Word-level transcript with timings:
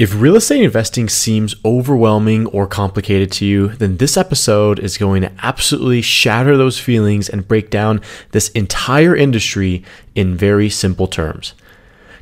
If 0.00 0.18
real 0.18 0.36
estate 0.36 0.62
investing 0.62 1.10
seems 1.10 1.56
overwhelming 1.62 2.46
or 2.46 2.66
complicated 2.66 3.30
to 3.32 3.44
you, 3.44 3.68
then 3.68 3.98
this 3.98 4.16
episode 4.16 4.78
is 4.78 4.96
going 4.96 5.20
to 5.20 5.32
absolutely 5.42 6.00
shatter 6.00 6.56
those 6.56 6.78
feelings 6.78 7.28
and 7.28 7.46
break 7.46 7.68
down 7.68 8.00
this 8.30 8.48
entire 8.52 9.14
industry 9.14 9.84
in 10.14 10.38
very 10.38 10.70
simple 10.70 11.06
terms. 11.06 11.52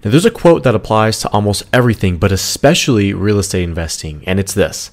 Now, 0.03 0.11
there's 0.11 0.25
a 0.25 0.31
quote 0.33 0.65
that 0.65 0.75
applies 0.75 1.21
to 1.21 1.29
almost 1.29 1.67
everything, 1.73 2.19
but 2.19 2.33
especially 2.33 3.15
real 3.15 3.39
estate 3.39 3.63
investing, 3.63 4.25
and 4.27 4.41
it's 4.41 4.55
this. 4.55 4.91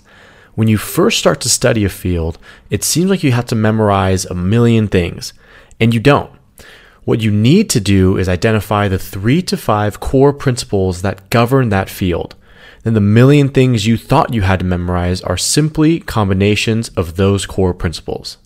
When 0.53 0.67
you 0.67 0.77
first 0.77 1.17
start 1.17 1.41
to 1.41 1.49
study 1.49 1.85
a 1.85 1.89
field, 1.89 2.37
it 2.69 2.83
seems 2.83 3.09
like 3.09 3.23
you 3.23 3.31
have 3.31 3.47
to 3.47 3.55
memorize 3.55 4.25
a 4.25 4.35
million 4.35 4.89
things, 4.89 5.33
and 5.79 5.91
you 5.91 5.99
don't. 5.99 6.31
What 7.03 7.21
you 7.21 7.31
need 7.31 7.67
to 7.71 7.79
do 7.79 8.15
is 8.15 8.29
identify 8.29 8.87
the 8.87 8.99
three 8.99 9.41
to 9.41 9.57
five 9.57 9.99
core 9.99 10.33
principles 10.33 11.01
that 11.01 11.31
govern 11.31 11.69
that 11.69 11.89
field 11.89 12.35
then 12.85 12.93
the 12.93 13.01
million 13.01 13.49
things 13.49 13.87
you 13.87 13.97
thought 13.97 14.33
you 14.33 14.43
had 14.43 14.59
to 14.59 14.65
memorize 14.65 15.19
are 15.23 15.37
simply 15.37 15.99
combinations 15.99 16.89
of 16.89 17.15
those 17.15 17.47
core 17.47 17.73
principles. 17.73 18.37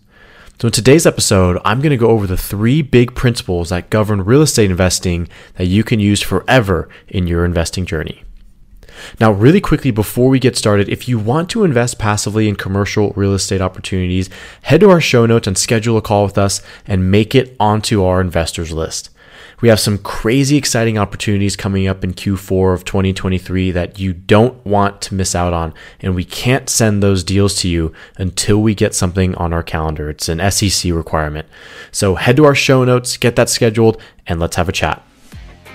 So, 0.62 0.68
in 0.70 0.72
today's 0.72 1.06
episode, 1.06 1.60
I'm 1.66 1.82
going 1.82 1.92
to 1.92 1.98
go 1.98 2.08
over 2.08 2.26
the 2.26 2.38
three 2.38 2.82
big 2.82 3.16
principles 3.16 3.70
that 3.70 3.90
govern 3.90 4.24
real 4.24 4.42
estate 4.42 4.72
investing 4.72 5.28
that 5.56 5.68
you 5.68 5.84
can 5.84 6.00
use 6.00 6.22
forever 6.22 6.88
in 7.10 7.28
your 7.28 7.44
investing 7.44 7.86
journey. 7.86 8.24
Now, 9.20 9.32
really 9.32 9.62
quickly 9.62 9.92
before 9.92 10.30
we 10.30 10.40
get 10.40 10.58
started, 10.58 10.88
if 10.90 11.08
you 11.08 11.20
want 11.20 11.50
to 11.52 11.64
invest 11.64 12.00
passively 12.00 12.48
in 12.48 12.56
commercial 12.56 13.12
real 13.16 13.34
estate 13.34 13.62
opportunities, 13.62 14.30
head 14.64 14.80
to 14.82 14.90
our 14.90 15.02
show 15.02 15.26
notes 15.26 15.48
and 15.48 15.58
schedule 15.58 15.98
a 15.98 16.02
call 16.02 16.24
with 16.26 16.38
us 16.38 16.62
and 16.88 17.12
make 17.12 17.36
it 17.36 17.56
onto 17.60 18.04
our 18.04 18.22
investors 18.22 18.72
list. 18.72 19.10
We 19.62 19.68
have 19.68 19.80
some 19.80 19.98
crazy 19.98 20.56
exciting 20.56 20.98
opportunities 20.98 21.58
coming 21.58 21.86
up 21.86 22.02
in 22.02 22.14
Q4 22.14 22.74
of 22.74 22.86
2023 22.86 23.72
that 23.72 24.00
you 24.00 24.14
don't 24.14 24.66
want 24.66 25.02
to 25.02 25.16
miss 25.16 25.36
out 25.36 25.52
on. 25.52 25.74
And 26.00 26.16
we 26.16 26.24
can't 26.24 26.70
send 26.70 27.04
those 27.04 27.26
deals 27.26 27.56
to 27.56 27.68
you 27.68 27.92
until 28.18 28.62
we 28.62 28.74
get 28.74 28.96
something 28.96 29.36
on 29.36 29.52
our 29.52 29.62
calendar. 29.62 30.10
It's 30.10 30.30
an 30.30 30.40
SEC 30.50 30.94
requirement. 30.94 31.46
So 31.92 32.16
head 32.16 32.38
to 32.38 32.46
our 32.46 32.56
show 32.56 32.86
notes, 32.86 33.18
get 33.18 33.36
that 33.36 33.50
scheduled, 33.50 34.02
and 34.28 34.40
let's 34.40 34.56
have 34.56 34.70
a 34.70 34.74
chat. 34.74 35.04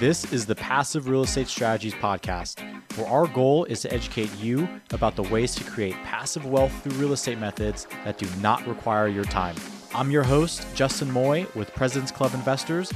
This 0.00 0.32
is 0.32 0.46
the 0.46 0.54
Passive 0.54 1.06
Real 1.06 1.24
Estate 1.24 1.48
Strategies 1.48 1.94
podcast, 1.94 2.60
where 2.96 3.06
our 3.06 3.26
goal 3.26 3.64
is 3.66 3.82
to 3.82 3.92
educate 3.92 4.34
you 4.40 4.66
about 4.92 5.14
the 5.14 5.24
ways 5.24 5.54
to 5.56 5.64
create 5.64 5.94
passive 6.04 6.46
wealth 6.46 6.72
through 6.82 6.92
real 6.92 7.12
estate 7.12 7.38
methods 7.38 7.86
that 8.04 8.16
do 8.16 8.26
not 8.40 8.66
require 8.66 9.08
your 9.08 9.24
time. 9.24 9.56
I'm 9.94 10.10
your 10.10 10.24
host, 10.24 10.66
Justin 10.74 11.08
Moy 11.10 11.46
with 11.54 11.72
President's 11.72 12.10
Club 12.10 12.34
Investors, 12.34 12.92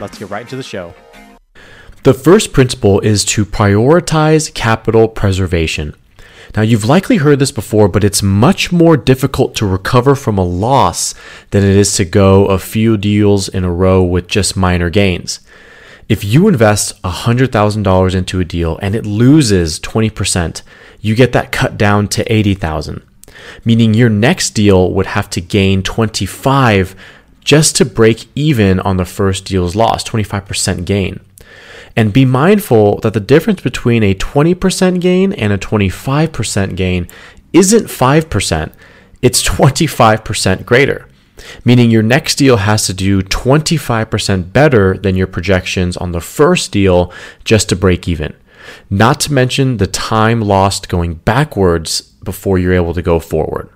let's 0.00 0.18
get 0.18 0.30
right 0.30 0.42
into 0.42 0.56
the 0.56 0.64
show. 0.64 0.92
The 2.02 2.12
first 2.12 2.52
principle 2.52 2.98
is 3.00 3.24
to 3.26 3.44
prioritize 3.44 4.52
capital 4.52 5.06
preservation. 5.06 5.94
Now, 6.56 6.62
you've 6.62 6.84
likely 6.84 7.18
heard 7.18 7.38
this 7.38 7.52
before, 7.52 7.88
but 7.88 8.02
it's 8.02 8.22
much 8.22 8.72
more 8.72 8.96
difficult 8.96 9.54
to 9.56 9.66
recover 9.66 10.16
from 10.16 10.38
a 10.38 10.44
loss 10.44 11.14
than 11.50 11.62
it 11.62 11.76
is 11.76 11.94
to 11.96 12.04
go 12.04 12.46
a 12.46 12.58
few 12.58 12.96
deals 12.96 13.48
in 13.48 13.62
a 13.62 13.72
row 13.72 14.02
with 14.02 14.26
just 14.26 14.56
minor 14.56 14.90
gains. 14.90 15.38
If 16.08 16.24
you 16.24 16.48
invest 16.48 17.00
$100,000 17.02 18.14
into 18.16 18.40
a 18.40 18.44
deal 18.44 18.76
and 18.82 18.96
it 18.96 19.06
loses 19.06 19.78
20%, 19.78 20.62
you 21.00 21.14
get 21.14 21.32
that 21.32 21.52
cut 21.52 21.78
down 21.78 22.08
to 22.08 22.32
80,000, 22.32 23.02
meaning 23.64 23.94
your 23.94 24.08
next 24.08 24.50
deal 24.50 24.92
would 24.92 25.06
have 25.06 25.30
to 25.30 25.40
gain 25.40 25.82
25 25.82 26.94
just 27.44 27.76
to 27.76 27.84
break 27.84 28.26
even 28.34 28.80
on 28.80 28.96
the 28.96 29.04
first 29.04 29.44
deal's 29.44 29.74
loss, 29.74 30.04
25% 30.04 30.84
gain. 30.84 31.20
And 31.96 32.12
be 32.12 32.24
mindful 32.24 33.00
that 33.00 33.14
the 33.14 33.20
difference 33.20 33.60
between 33.60 34.02
a 34.02 34.14
20% 34.14 35.00
gain 35.00 35.32
and 35.32 35.52
a 35.52 35.58
25% 35.58 36.76
gain 36.76 37.08
isn't 37.52 37.86
5%, 37.86 38.72
it's 39.22 39.42
25% 39.42 40.64
greater. 40.64 41.08
Meaning 41.64 41.90
your 41.90 42.02
next 42.02 42.36
deal 42.36 42.58
has 42.58 42.86
to 42.86 42.94
do 42.94 43.22
25% 43.22 44.52
better 44.52 44.96
than 44.96 45.16
your 45.16 45.26
projections 45.26 45.96
on 45.96 46.12
the 46.12 46.20
first 46.20 46.70
deal 46.70 47.12
just 47.44 47.68
to 47.70 47.76
break 47.76 48.06
even. 48.06 48.34
Not 48.88 49.20
to 49.20 49.32
mention 49.32 49.76
the 49.76 49.86
time 49.86 50.40
lost 50.40 50.88
going 50.88 51.14
backwards 51.14 52.00
before 52.00 52.58
you're 52.58 52.74
able 52.74 52.94
to 52.94 53.02
go 53.02 53.18
forward. 53.18 53.70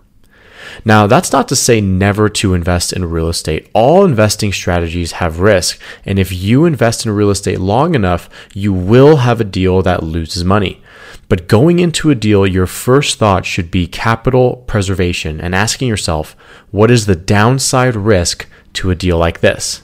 Now, 0.85 1.07
that's 1.07 1.33
not 1.33 1.49
to 1.49 1.57
say 1.57 1.81
never 1.81 2.29
to 2.31 2.55
invest 2.55 2.93
in 2.93 3.05
real 3.05 3.29
estate. 3.29 3.71
All 3.75 4.05
investing 4.05 4.53
strategies 4.53 5.13
have 5.13 5.41
risk. 5.41 5.81
And 6.05 6.19
if 6.19 6.33
you 6.33 6.65
invest 6.65 7.05
in 7.05 7.13
real 7.13 7.31
estate 7.31 7.61
long 7.61 7.95
enough, 7.95 8.29
you 8.55 8.73
will 8.73 9.17
have 9.19 9.41
a 9.41 9.45
deal 9.45 9.83
that 9.83 10.03
loses 10.03 10.45
money. 10.45 10.83
But 11.29 11.49
going 11.49 11.79
into 11.79 12.11
a 12.11 12.15
deal, 12.15 12.47
your 12.47 12.67
first 12.67 13.19
thought 13.19 13.47
should 13.47 13.71
be 13.71 13.87
capital 13.87 14.65
preservation 14.67 15.41
and 15.41 15.55
asking 15.55 15.89
yourself, 15.89 16.37
what 16.71 16.91
is 16.91 17.07
the 17.07 17.17
downside 17.17 17.97
risk 17.97 18.47
to 18.75 18.91
a 18.91 18.95
deal 18.95 19.19
like 19.19 19.41
this? 19.41 19.83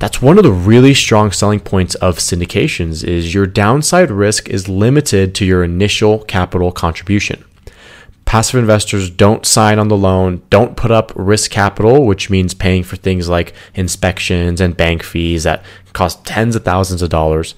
That's 0.00 0.22
one 0.22 0.38
of 0.38 0.44
the 0.44 0.50
really 0.50 0.94
strong 0.94 1.30
selling 1.30 1.60
points 1.60 1.94
of 1.96 2.16
syndications 2.16 3.04
is 3.04 3.34
your 3.34 3.46
downside 3.46 4.10
risk 4.10 4.48
is 4.48 4.66
limited 4.66 5.34
to 5.34 5.44
your 5.44 5.62
initial 5.62 6.20
capital 6.20 6.72
contribution. 6.72 7.44
Passive 8.24 8.58
investors 8.58 9.10
don't 9.10 9.44
sign 9.44 9.78
on 9.78 9.88
the 9.88 9.98
loan, 9.98 10.40
don't 10.48 10.74
put 10.74 10.90
up 10.90 11.12
risk 11.14 11.50
capital, 11.50 12.06
which 12.06 12.30
means 12.30 12.54
paying 12.54 12.82
for 12.82 12.96
things 12.96 13.28
like 13.28 13.52
inspections 13.74 14.58
and 14.58 14.74
bank 14.74 15.02
fees 15.02 15.44
that 15.44 15.62
cost 15.92 16.24
tens 16.24 16.56
of 16.56 16.64
thousands 16.64 17.02
of 17.02 17.10
dollars. 17.10 17.54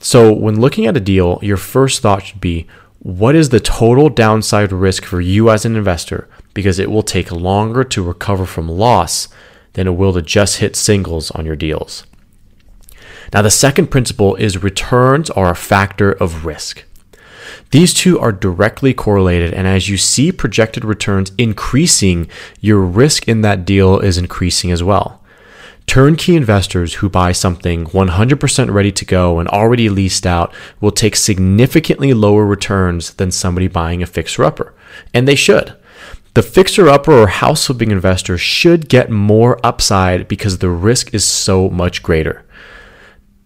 So, 0.00 0.32
when 0.32 0.58
looking 0.58 0.86
at 0.86 0.96
a 0.96 1.00
deal, 1.00 1.38
your 1.42 1.58
first 1.58 2.00
thought 2.00 2.22
should 2.22 2.40
be 2.40 2.66
what 3.00 3.34
is 3.34 3.50
the 3.50 3.60
total 3.60 4.08
downside 4.08 4.72
risk 4.72 5.04
for 5.04 5.20
you 5.20 5.50
as 5.50 5.66
an 5.66 5.76
investor? 5.76 6.26
Because 6.54 6.78
it 6.78 6.90
will 6.90 7.02
take 7.02 7.30
longer 7.30 7.84
to 7.84 8.02
recover 8.02 8.46
from 8.46 8.66
loss 8.66 9.28
than 9.76 9.86
it 9.86 9.94
will 9.94 10.14
to 10.14 10.22
just 10.22 10.56
hit 10.56 10.74
singles 10.74 11.30
on 11.32 11.44
your 11.44 11.54
deals. 11.54 12.06
Now, 13.32 13.42
the 13.42 13.50
second 13.50 13.88
principle 13.88 14.34
is 14.36 14.62
returns 14.62 15.28
are 15.30 15.50
a 15.50 15.56
factor 15.56 16.12
of 16.12 16.46
risk. 16.46 16.84
These 17.72 17.92
two 17.92 18.18
are 18.18 18.32
directly 18.32 18.94
correlated, 18.94 19.52
and 19.52 19.66
as 19.66 19.88
you 19.88 19.98
see 19.98 20.32
projected 20.32 20.84
returns 20.84 21.32
increasing, 21.36 22.28
your 22.60 22.80
risk 22.80 23.28
in 23.28 23.42
that 23.42 23.66
deal 23.66 23.98
is 23.98 24.16
increasing 24.16 24.70
as 24.70 24.82
well. 24.82 25.22
Turnkey 25.86 26.34
investors 26.34 26.94
who 26.94 27.10
buy 27.10 27.32
something 27.32 27.86
100% 27.86 28.72
ready 28.72 28.92
to 28.92 29.04
go 29.04 29.38
and 29.38 29.48
already 29.48 29.88
leased 29.90 30.26
out 30.26 30.54
will 30.80 30.90
take 30.90 31.14
significantly 31.14 32.14
lower 32.14 32.46
returns 32.46 33.14
than 33.14 33.30
somebody 33.30 33.68
buying 33.68 34.02
a 34.02 34.06
fixer 34.06 34.42
upper, 34.42 34.74
and 35.12 35.28
they 35.28 35.36
should. 35.36 35.76
The 36.36 36.42
fixer 36.42 36.86
upper 36.86 37.14
or 37.14 37.28
house 37.28 37.64
flipping 37.64 37.90
investor 37.90 38.36
should 38.36 38.90
get 38.90 39.10
more 39.10 39.58
upside 39.64 40.28
because 40.28 40.58
the 40.58 40.68
risk 40.68 41.14
is 41.14 41.24
so 41.24 41.70
much 41.70 42.02
greater. 42.02 42.44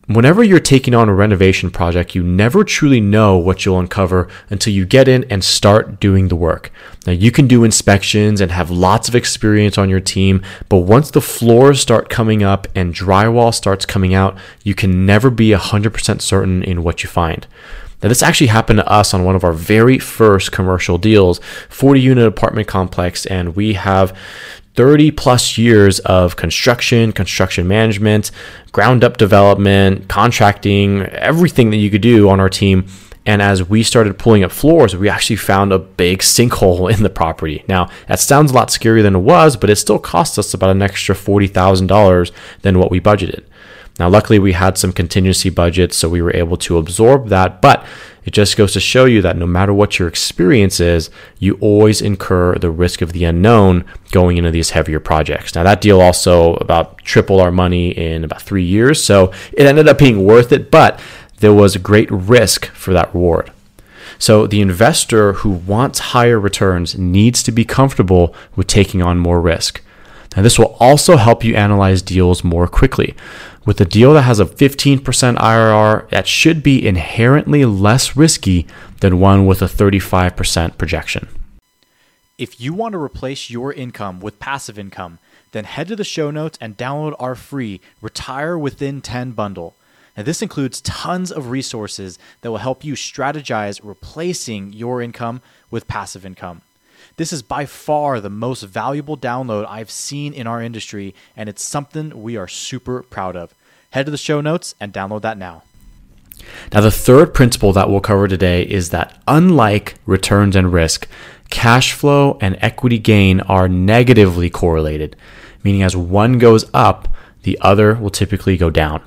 Whenever 0.09 0.43
you're 0.43 0.59
taking 0.59 0.93
on 0.93 1.09
a 1.09 1.15
renovation 1.15 1.71
project, 1.71 2.17
you 2.17 2.25
never 2.25 2.65
truly 2.65 3.01
know 3.01 3.37
what 3.37 3.65
you'll 3.65 3.79
uncover 3.79 4.27
until 4.49 4.73
you 4.73 4.85
get 4.85 5.07
in 5.07 5.23
and 5.31 5.45
start 5.45 6.01
doing 6.01 6.27
the 6.27 6.35
work. 6.35 6.73
Now, 7.07 7.13
you 7.13 7.31
can 7.31 7.47
do 7.47 7.63
inspections 7.63 8.41
and 8.41 8.51
have 8.51 8.73
lots 8.73 9.09
of 9.09 9.15
experience 9.15 9.79
on 9.79 9.89
your 9.89 10.01
team, 10.01 10.43
but 10.69 10.79
once 10.79 11.13
the 11.13 11.21
floors 11.21 11.81
start 11.81 12.09
coming 12.09 12.43
up 12.43 12.67
and 12.75 12.93
drywall 12.93 13.55
starts 13.55 13.87
coming 13.87 14.15
out, 14.15 14.37
you 14.65 14.75
can 14.75 15.07
never 15.07 15.31
be 15.31 15.51
100% 15.51 16.21
certain 16.21 16.65
in 16.65 16.83
what 16.83 17.05
you 17.05 17.09
find. 17.09 17.47
Now, 18.03 18.09
this 18.09 18.23
actually 18.23 18.47
happened 18.47 18.79
to 18.79 18.89
us 18.89 19.13
on 19.13 19.25
one 19.25 19.37
of 19.37 19.45
our 19.45 19.53
very 19.53 19.99
first 19.99 20.53
commercial 20.53 20.99
deals, 20.99 21.41
40 21.69 22.01
unit 22.01 22.27
apartment 22.27 22.67
complex, 22.67 23.27
and 23.27 23.55
we 23.55 23.75
have 23.75 24.17
30 24.75 25.11
plus 25.11 25.59
years 25.59 25.99
of 26.01 26.37
construction, 26.37 27.13
construction 27.13 27.69
management, 27.69 28.31
ground 28.73 29.05
up 29.05 29.17
development, 29.17 30.09
contracting, 30.09 31.03
everything 31.03 31.71
that 31.71 31.77
you 31.77 31.91
could 31.91 32.01
do 32.01 32.29
on 32.29 32.41
our 32.41 32.49
team. 32.49 32.87
And 33.27 33.43
as 33.43 33.69
we 33.69 33.83
started 33.83 34.19
pulling 34.19 34.45
up 34.45 34.51
floors, 34.51 34.97
we 34.97 35.09
actually 35.09 35.37
found 35.37 35.73
a 35.73 35.79
big 35.79 36.21
sinkhole 36.21 36.91
in 36.91 37.03
the 37.03 37.11
property. 37.11 37.65
Now, 37.69 37.91
that 38.07 38.19
sounds 38.19 38.51
a 38.51 38.55
lot 38.55 38.69
scarier 38.69 39.03
than 39.03 39.17
it 39.17 39.21
was, 39.21 39.57
but 39.57 39.69
it 39.69 39.77
still 39.77 39.99
cost 39.99 40.39
us 40.39 40.55
about 40.55 40.71
an 40.71 40.81
extra 40.81 41.15
$40,000 41.15 42.33
than 42.63 42.79
what 42.79 42.91
we 42.91 43.01
budgeted. 43.01 43.45
Now, 44.01 44.09
luckily, 44.09 44.39
we 44.39 44.55
had 44.55 44.79
some 44.79 44.95
contingency 44.95 45.51
budgets, 45.51 45.95
so 45.95 46.09
we 46.09 46.23
were 46.23 46.35
able 46.35 46.57
to 46.57 46.79
absorb 46.79 47.29
that. 47.29 47.61
But 47.61 47.85
it 48.25 48.31
just 48.31 48.57
goes 48.57 48.73
to 48.73 48.81
show 48.81 49.05
you 49.05 49.21
that 49.21 49.37
no 49.37 49.47
matter 49.47 49.75
what 49.75 49.99
your 49.99 50.09
experience 50.09 50.81
is, 50.81 51.11
you 51.39 51.59
always 51.61 52.01
incur 52.01 52.55
the 52.55 52.71
risk 52.71 53.03
of 53.03 53.13
the 53.13 53.25
unknown 53.25 53.85
going 54.11 54.39
into 54.39 54.51
these 54.51 54.71
heavier 54.71 55.01
projects. 55.01 55.55
Now, 55.55 55.65
that 55.65 55.83
deal 55.83 56.01
also 56.01 56.55
about 56.55 56.97
tripled 57.05 57.43
our 57.43 57.51
money 57.51 57.91
in 57.91 58.25
about 58.25 58.41
three 58.41 58.65
years, 58.65 59.05
so 59.05 59.35
it 59.53 59.67
ended 59.67 59.87
up 59.87 59.99
being 59.99 60.25
worth 60.25 60.51
it, 60.51 60.71
but 60.71 60.99
there 61.41 61.53
was 61.53 61.77
great 61.77 62.11
risk 62.11 62.67
for 62.69 62.95
that 62.95 63.15
reward. 63.15 63.53
So, 64.19 64.47
the 64.47 64.63
investor 64.63 65.35
who 65.35 65.51
wants 65.51 65.99
higher 65.99 66.41
returns 66.41 66.97
needs 66.97 67.43
to 67.43 67.53
be 67.53 67.67
comfortable 67.67 68.35
with 68.57 68.67
taking 68.67 69.03
on 69.03 69.19
more 69.19 69.43
risk. 69.43 69.83
Now, 70.37 70.43
this 70.43 70.59
will 70.59 70.77
also 70.79 71.17
help 71.17 71.43
you 71.43 71.57
analyze 71.57 72.03
deals 72.03 72.45
more 72.45 72.69
quickly. 72.69 73.15
With 73.67 73.81
a 73.81 73.85
deal 73.85 74.15
that 74.15 74.23
has 74.23 74.39
a 74.39 74.47
15% 74.47 75.03
IRR, 75.03 76.09
that 76.11 76.29
should 76.29 76.63
be 76.63 76.87
inherently 76.87 77.65
less 77.65 78.17
risky 78.17 78.67
than 79.01 79.19
one 79.19 79.47
with 79.47 79.61
a 79.61 79.67
35% 79.67 80.79
projection. 80.79 81.29
If 82.39 82.61
you 82.61 82.73
want 82.73 82.93
to 82.93 83.03
replace 83.03 83.51
your 83.51 83.73
income 83.73 84.21
with 84.21 84.39
passive 84.39 84.79
income, 84.79 85.19
then 85.53 85.65
head 85.65 85.89
to 85.89 85.97
the 85.97 86.05
show 86.05 86.31
notes 86.31 86.57
and 86.61 86.77
download 86.77 87.15
our 87.19 87.35
free 87.35 87.81
Retire 88.01 88.57
Within 88.57 89.01
10 89.01 89.33
bundle. 89.33 89.75
Now, 90.17 90.23
this 90.23 90.43
includes 90.43 90.81
tons 90.81 91.31
of 91.31 91.51
resources 91.51 92.19
that 92.41 92.51
will 92.51 92.59
help 92.59 92.85
you 92.85 92.95
strategize 92.95 93.81
replacing 93.83 94.73
your 94.73 95.03
income 95.03 95.43
with 95.71 95.89
passive 95.89 96.25
income. 96.25 96.63
This 97.17 97.33
is 97.33 97.43
by 97.43 97.67
far 97.67 98.21
the 98.21 98.31
most 98.31 98.63
valuable 98.63 99.17
download 99.17 99.67
I've 99.69 99.91
seen 99.91 100.33
in 100.33 100.47
our 100.47 100.63
industry, 100.63 101.15
and 101.37 101.49
it's 101.49 101.65
something 101.65 102.23
we 102.23 102.37
are 102.37 102.49
super 102.49 103.03
proud 103.03 103.37
of. 103.37 103.55
Head 103.91 104.07
to 104.07 104.13
the 104.13 104.17
show 104.17 104.41
notes 104.41 104.75
and 104.81 104.93
download 104.93 105.23
that 105.23 105.39
now. 105.39 105.63
Now, 106.73 106.81
the 106.81 106.91
third 106.91 107.35
principle 107.35 107.73
that 107.73 107.91
we'll 107.91 108.01
cover 108.01 108.27
today 108.27 108.63
is 108.63 108.91
that 108.91 109.21
unlike 109.29 109.97
returns 110.07 110.57
and 110.57 110.73
risk, 110.73 111.07
cash 111.51 111.93
flow 111.93 112.39
and 112.41 112.57
equity 112.61 112.99
gain 112.99 113.41
are 113.41 113.69
negatively 113.69 114.49
correlated, 114.49 115.17
meaning 115.63 115.83
as 115.83 115.97
one 115.97 116.39
goes 116.39 116.65
up, 116.73 117.09
the 117.43 117.59
other 117.61 117.95
will 117.95 118.11
typically 118.11 118.57
go 118.57 118.71
down. 118.71 119.03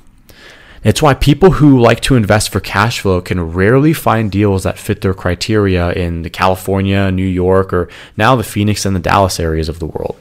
It's 0.83 1.01
why 1.01 1.13
people 1.13 1.51
who 1.51 1.79
like 1.79 2.01
to 2.01 2.15
invest 2.15 2.51
for 2.51 2.59
cash 2.59 2.99
flow 2.99 3.21
can 3.21 3.53
rarely 3.53 3.93
find 3.93 4.29
deals 4.29 4.63
that 4.63 4.77
fit 4.77 4.99
their 4.99 5.13
criteria 5.13 5.93
in 5.93 6.23
the 6.23 6.29
California, 6.29 7.09
New 7.09 7.25
York, 7.25 7.71
or 7.71 7.87
now 8.17 8.35
the 8.35 8.43
Phoenix 8.43 8.85
and 8.85 8.93
the 8.93 8.99
Dallas 8.99 9.39
areas 9.39 9.69
of 9.69 9.79
the 9.79 9.85
world. 9.85 10.17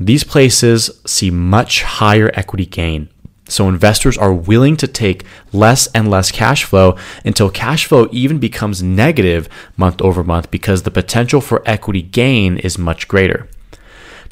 These 0.00 0.24
places 0.24 1.00
see 1.06 1.30
much 1.30 1.84
higher 1.84 2.30
equity 2.34 2.66
gain. 2.66 3.08
So 3.46 3.68
investors 3.68 4.18
are 4.18 4.32
willing 4.32 4.76
to 4.78 4.88
take 4.88 5.24
less 5.52 5.86
and 5.88 6.10
less 6.10 6.32
cash 6.32 6.64
flow 6.64 6.96
until 7.24 7.50
cash 7.50 7.86
flow 7.86 8.08
even 8.10 8.38
becomes 8.38 8.82
negative 8.82 9.48
month 9.76 10.02
over 10.02 10.24
month 10.24 10.50
because 10.50 10.82
the 10.82 10.90
potential 10.90 11.40
for 11.40 11.62
equity 11.66 12.02
gain 12.02 12.56
is 12.56 12.78
much 12.78 13.06
greater. 13.06 13.48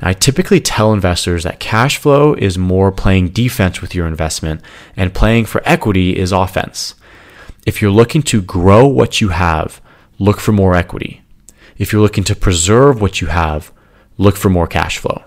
I 0.04 0.14
typically 0.14 0.60
tell 0.60 0.92
investors 0.92 1.44
that 1.44 1.60
cash 1.60 1.96
flow 1.96 2.34
is 2.34 2.58
more 2.58 2.90
playing 2.90 3.28
defense 3.28 3.80
with 3.80 3.94
your 3.94 4.08
investment 4.08 4.60
and 4.96 5.14
playing 5.14 5.46
for 5.46 5.62
equity 5.64 6.18
is 6.18 6.32
offense. 6.32 6.96
If 7.64 7.80
you're 7.80 7.92
looking 7.92 8.22
to 8.24 8.42
grow 8.42 8.86
what 8.86 9.20
you 9.20 9.28
have, 9.28 9.80
look 10.18 10.40
for 10.40 10.50
more 10.50 10.74
equity. 10.74 11.22
If 11.78 11.92
you're 11.92 12.02
looking 12.02 12.24
to 12.24 12.34
preserve 12.34 13.00
what 13.00 13.20
you 13.20 13.28
have, 13.28 13.72
look 14.18 14.36
for 14.36 14.50
more 14.50 14.66
cash 14.66 14.98
flow. 14.98 15.22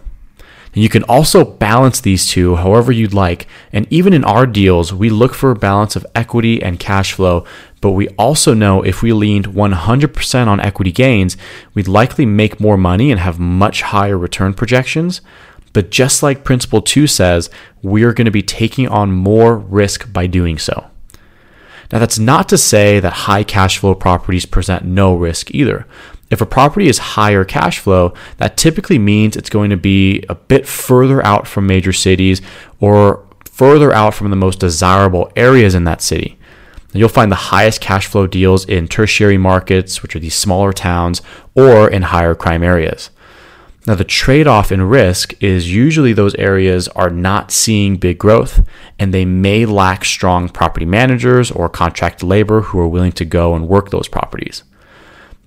And 0.75 0.83
you 0.83 0.89
can 0.89 1.03
also 1.03 1.45
balance 1.45 2.01
these 2.01 2.27
two 2.27 2.57
however 2.57 2.91
you'd 2.91 3.13
like. 3.13 3.47
And 3.71 3.87
even 3.89 4.11
in 4.11 4.25
our 4.25 4.45
deals, 4.45 4.93
we 4.93 5.09
look 5.09 5.33
for 5.33 5.49
a 5.49 5.55
balance 5.55 5.95
of 5.95 6.05
equity 6.13 6.61
and 6.61 6.77
cash 6.77 7.13
flow. 7.13 7.45
But 7.79 7.91
we 7.91 8.09
also 8.09 8.53
know 8.53 8.81
if 8.81 9.01
we 9.01 9.13
leaned 9.13 9.47
100% 9.47 10.47
on 10.47 10.59
equity 10.59 10.91
gains, 10.91 11.37
we'd 11.73 11.87
likely 11.87 12.25
make 12.25 12.59
more 12.59 12.77
money 12.77 13.09
and 13.09 13.21
have 13.21 13.39
much 13.39 13.83
higher 13.83 14.17
return 14.17 14.53
projections. 14.53 15.21
But 15.71 15.91
just 15.91 16.21
like 16.21 16.43
Principle 16.43 16.81
2 16.81 17.07
says, 17.07 17.49
we're 17.81 18.13
going 18.13 18.25
to 18.25 18.31
be 18.31 18.41
taking 18.41 18.87
on 18.89 19.11
more 19.13 19.57
risk 19.57 20.11
by 20.11 20.27
doing 20.27 20.57
so. 20.57 20.89
Now, 21.91 21.99
that's 21.99 22.19
not 22.19 22.49
to 22.49 22.57
say 22.57 22.99
that 22.99 23.13
high 23.13 23.43
cash 23.43 23.77
flow 23.77 23.95
properties 23.95 24.45
present 24.45 24.83
no 24.83 25.15
risk 25.15 25.51
either. 25.51 25.85
If 26.31 26.41
a 26.41 26.45
property 26.45 26.87
is 26.87 26.97
higher 26.97 27.45
cash 27.45 27.79
flow, 27.79 28.13
that 28.37 28.57
typically 28.57 28.97
means 28.97 29.35
it's 29.35 29.49
going 29.49 29.69
to 29.69 29.77
be 29.77 30.23
a 30.27 30.35
bit 30.35 30.67
further 30.67 31.23
out 31.23 31.47
from 31.47 31.67
major 31.67 31.93
cities 31.93 32.41
or 32.79 33.25
further 33.45 33.93
out 33.93 34.13
from 34.13 34.31
the 34.31 34.35
most 34.35 34.59
desirable 34.59 35.31
areas 35.35 35.75
in 35.75 35.83
that 35.83 36.01
city. 36.01 36.37
You'll 36.93 37.09
find 37.09 37.31
the 37.31 37.35
highest 37.35 37.81
cash 37.81 38.07
flow 38.07 38.25
deals 38.25 38.65
in 38.65 38.87
tertiary 38.87 39.37
markets, 39.37 40.01
which 40.01 40.15
are 40.15 40.19
these 40.19 40.35
smaller 40.35 40.71
towns, 40.71 41.21
or 41.53 41.89
in 41.89 42.03
higher 42.03 42.35
crime 42.35 42.63
areas. 42.63 43.09
Now, 43.85 43.93
the 43.93 44.03
trade 44.03 44.47
off 44.47 44.71
in 44.71 44.81
risk 44.81 45.35
is 45.43 45.71
usually 45.71 46.11
those 46.13 46.33
areas 46.35 46.87
are 46.89 47.11
not 47.11 47.51
seeing 47.51 47.97
big 47.97 48.17
growth 48.17 48.67
and 48.97 49.13
they 49.13 49.25
may 49.25 49.65
lack 49.65 50.05
strong 50.05 50.49
property 50.49 50.87
managers 50.87 51.51
or 51.51 51.69
contract 51.69 52.23
labor 52.23 52.61
who 52.61 52.79
are 52.79 52.87
willing 52.87 53.11
to 53.11 53.25
go 53.25 53.53
and 53.53 53.67
work 53.67 53.91
those 53.91 54.07
properties. 54.07 54.63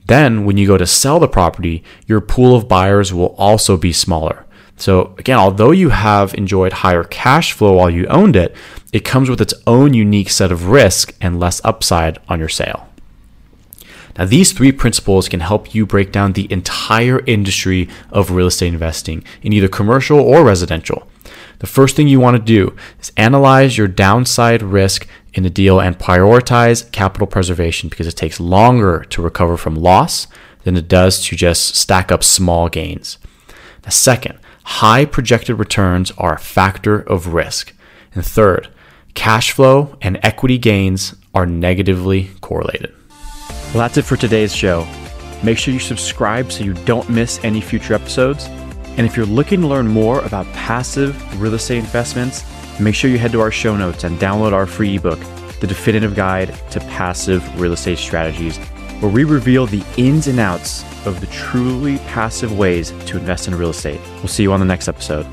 Then, 0.08 0.46
when 0.46 0.56
you 0.56 0.66
go 0.66 0.78
to 0.78 0.86
sell 0.86 1.20
the 1.20 1.28
property, 1.28 1.84
your 2.06 2.20
pool 2.20 2.56
of 2.56 2.66
buyers 2.66 3.12
will 3.12 3.34
also 3.36 3.76
be 3.76 3.92
smaller. 3.92 4.46
So, 4.76 5.14
again, 5.18 5.38
although 5.38 5.70
you 5.70 5.90
have 5.90 6.34
enjoyed 6.34 6.72
higher 6.72 7.04
cash 7.04 7.52
flow 7.52 7.74
while 7.74 7.90
you 7.90 8.06
owned 8.06 8.34
it, 8.34 8.56
it 8.92 9.04
comes 9.04 9.28
with 9.28 9.40
its 9.40 9.54
own 9.66 9.92
unique 9.92 10.30
set 10.30 10.50
of 10.50 10.68
risk 10.68 11.14
and 11.20 11.38
less 11.38 11.60
upside 11.62 12.18
on 12.28 12.38
your 12.38 12.48
sale. 12.48 12.88
Now, 14.16 14.24
these 14.24 14.52
three 14.52 14.72
principles 14.72 15.28
can 15.28 15.40
help 15.40 15.74
you 15.74 15.84
break 15.84 16.10
down 16.10 16.32
the 16.32 16.50
entire 16.50 17.20
industry 17.26 17.88
of 18.10 18.30
real 18.30 18.46
estate 18.46 18.72
investing 18.72 19.24
in 19.42 19.52
either 19.52 19.68
commercial 19.68 20.18
or 20.18 20.42
residential. 20.42 21.06
The 21.58 21.66
first 21.66 21.96
thing 21.96 22.06
you 22.06 22.20
want 22.20 22.36
to 22.36 22.42
do 22.42 22.76
is 23.00 23.12
analyze 23.16 23.76
your 23.76 23.88
downside 23.88 24.62
risk 24.62 25.08
in 25.34 25.42
the 25.42 25.50
deal 25.50 25.80
and 25.80 25.98
prioritize 25.98 26.90
capital 26.92 27.26
preservation 27.26 27.88
because 27.88 28.06
it 28.06 28.16
takes 28.16 28.38
longer 28.38 29.04
to 29.10 29.22
recover 29.22 29.56
from 29.56 29.74
loss 29.74 30.28
than 30.64 30.76
it 30.76 30.88
does 30.88 31.24
to 31.24 31.36
just 31.36 31.74
stack 31.74 32.12
up 32.12 32.22
small 32.22 32.68
gains. 32.68 33.18
The 33.82 33.90
second, 33.90 34.38
high 34.64 35.04
projected 35.04 35.58
returns 35.58 36.12
are 36.18 36.34
a 36.34 36.38
factor 36.38 37.00
of 37.00 37.34
risk. 37.34 37.74
And 38.14 38.24
third, 38.24 38.68
cash 39.14 39.50
flow 39.50 39.96
and 40.00 40.18
equity 40.22 40.58
gains 40.58 41.14
are 41.34 41.46
negatively 41.46 42.30
correlated. 42.40 42.94
Well, 43.74 43.78
that's 43.78 43.96
it 43.96 44.02
for 44.02 44.16
today's 44.16 44.54
show. 44.54 44.86
Make 45.42 45.58
sure 45.58 45.74
you 45.74 45.80
subscribe 45.80 46.50
so 46.52 46.64
you 46.64 46.74
don't 46.84 47.08
miss 47.08 47.42
any 47.44 47.60
future 47.60 47.94
episodes. 47.94 48.48
And 48.98 49.06
if 49.06 49.16
you're 49.16 49.26
looking 49.26 49.60
to 49.60 49.68
learn 49.68 49.86
more 49.86 50.20
about 50.24 50.44
passive 50.52 51.40
real 51.40 51.54
estate 51.54 51.78
investments, 51.78 52.42
make 52.80 52.96
sure 52.96 53.08
you 53.08 53.16
head 53.16 53.30
to 53.30 53.40
our 53.40 53.52
show 53.52 53.76
notes 53.76 54.02
and 54.02 54.18
download 54.18 54.52
our 54.52 54.66
free 54.66 54.96
ebook, 54.96 55.20
The 55.60 55.68
Definitive 55.68 56.16
Guide 56.16 56.52
to 56.72 56.80
Passive 56.80 57.60
Real 57.60 57.74
Estate 57.74 57.98
Strategies, 57.98 58.58
where 58.98 59.12
we 59.12 59.22
reveal 59.22 59.66
the 59.66 59.84
ins 59.96 60.26
and 60.26 60.40
outs 60.40 60.82
of 61.06 61.20
the 61.20 61.28
truly 61.28 61.98
passive 61.98 62.58
ways 62.58 62.90
to 63.06 63.16
invest 63.16 63.46
in 63.46 63.54
real 63.54 63.70
estate. 63.70 64.00
We'll 64.16 64.26
see 64.26 64.42
you 64.42 64.52
on 64.52 64.58
the 64.58 64.66
next 64.66 64.88
episode. 64.88 65.26